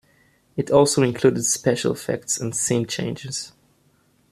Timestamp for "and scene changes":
2.39-3.51